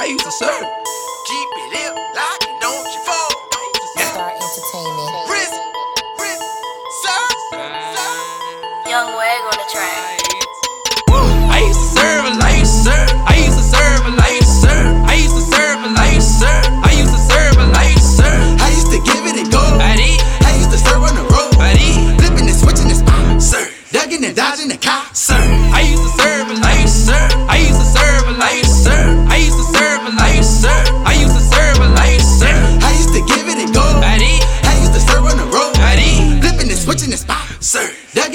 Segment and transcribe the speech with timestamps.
[0.00, 0.48] I used to serve.
[1.28, 3.28] Keep it lit, lock it, don't you fall.
[4.08, 5.28] Star Entertainment.
[5.28, 5.60] Prison,
[6.16, 6.48] prison,
[7.04, 7.20] sir,
[7.52, 8.88] sir.
[8.88, 10.19] Young Wag on the track.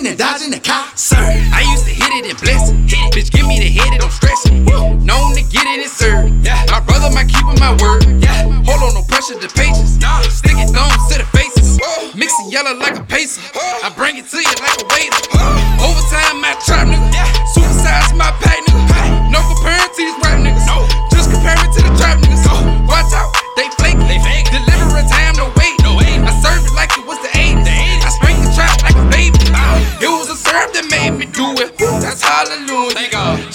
[0.00, 0.96] Ducking and dodging the cop.
[0.96, 2.76] Sir, I used to hit it and bless it.
[2.88, 3.12] Hit it.
[3.12, 4.64] Bitch, give me the hit it, I'm stressing.
[5.04, 6.44] Known to get it and serve.
[6.44, 6.64] Yeah.
[6.70, 8.04] My brother might keeping my word.
[8.22, 8.48] Yeah.
[8.64, 9.98] Hold on, no pressure to pages.
[9.98, 10.22] Nah.
[10.22, 11.80] Sticky thumbs to the faces.
[12.14, 13.42] Mixing yellow like a pacer.
[13.54, 15.20] I bring it to you like a waiter.
[15.80, 17.19] Overtime, my trap nigga.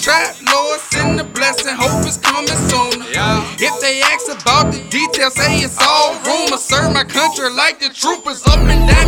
[0.06, 1.74] Trap Lord, send the blessing.
[1.74, 3.10] Hope it's coming sooner.
[3.58, 6.58] If they ask about the details, say it's all rumor.
[6.58, 9.05] Serve my country like the troopers up and down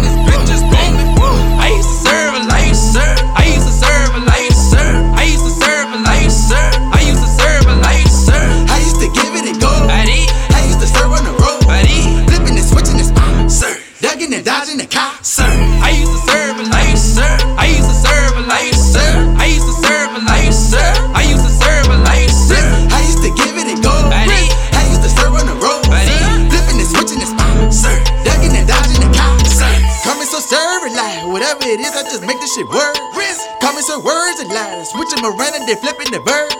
[31.49, 32.97] whatever it is, I just make this shit work.
[33.61, 36.53] Coming so words and lies, switching around and they flipping the bird.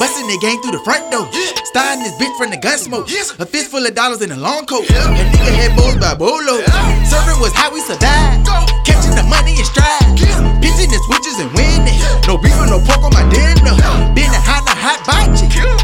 [0.00, 1.28] Busting the game through the front door.
[1.68, 3.08] Starting this bitch from the gun smoke.
[3.38, 4.88] A fist full of dollars in a long coat.
[4.88, 6.64] A nigga had bowls by bolo.
[7.04, 8.48] Serving was how we survived.
[8.88, 10.16] Catching the money in stride.
[10.64, 12.00] Pitching the switches and winning.
[12.24, 13.76] No beef or no pork on my dinner.
[14.16, 15.28] Been a hot, a hot bite.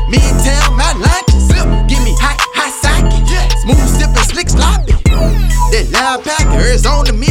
[0.08, 1.52] Me and town, my lunches.
[1.84, 3.12] Give me hot, hot sake.
[3.60, 4.96] Smooth sipping, slick sloppy.
[5.68, 7.27] That loud packer is on to me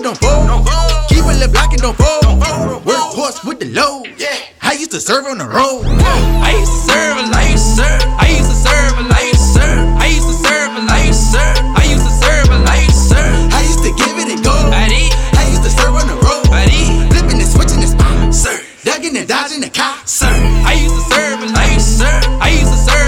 [0.00, 1.08] and don't fold.
[1.08, 2.22] Keep it the block and don't fold.
[2.22, 3.36] Don't fold.
[3.44, 4.08] With the load.
[4.16, 4.32] Yeah.
[4.62, 5.84] I used to serve on the road.
[5.84, 7.92] I used to serve a life, sir.
[8.16, 9.70] I used to serve a life, sir.
[10.00, 11.48] I used to serve a life, sir.
[11.76, 12.48] I used to serve.
[13.52, 14.52] I used to give it and go.
[14.72, 15.12] I did.
[15.36, 16.48] I used to serve on the road.
[16.48, 17.12] I did.
[17.12, 18.56] Flipping and switching and spot, sir.
[18.84, 20.32] Dugging and dodging the cop, sir.
[20.64, 22.14] I used to serve a life, sir.
[22.40, 22.99] I used to serve.